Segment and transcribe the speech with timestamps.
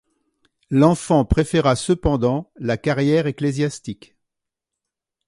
[0.71, 4.15] L’enfant préféra cependant la carrière ecclésiastique.